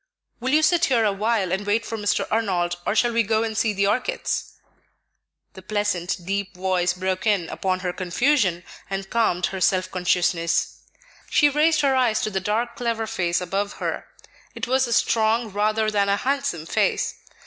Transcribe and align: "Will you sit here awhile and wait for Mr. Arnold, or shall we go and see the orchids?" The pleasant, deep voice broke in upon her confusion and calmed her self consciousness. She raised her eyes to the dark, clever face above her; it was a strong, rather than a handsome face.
"Will 0.39 0.49
you 0.49 0.63
sit 0.63 0.85
here 0.85 1.05
awhile 1.05 1.51
and 1.51 1.63
wait 1.67 1.85
for 1.85 1.95
Mr. 1.95 2.25
Arnold, 2.31 2.75
or 2.87 2.95
shall 2.95 3.11
we 3.13 3.21
go 3.21 3.43
and 3.43 3.55
see 3.55 3.71
the 3.71 3.85
orchids?" 3.85 4.53
The 5.53 5.61
pleasant, 5.61 6.25
deep 6.25 6.55
voice 6.55 6.93
broke 6.93 7.27
in 7.27 7.47
upon 7.49 7.81
her 7.81 7.93
confusion 7.93 8.63
and 8.89 9.07
calmed 9.11 9.45
her 9.53 9.61
self 9.61 9.91
consciousness. 9.91 10.79
She 11.29 11.49
raised 11.49 11.81
her 11.81 11.95
eyes 11.95 12.19
to 12.21 12.31
the 12.31 12.39
dark, 12.39 12.77
clever 12.77 13.05
face 13.05 13.41
above 13.41 13.73
her; 13.73 14.07
it 14.55 14.65
was 14.67 14.87
a 14.87 14.93
strong, 14.93 15.49
rather 15.51 15.91
than 15.91 16.09
a 16.09 16.17
handsome 16.17 16.65
face. 16.65 17.13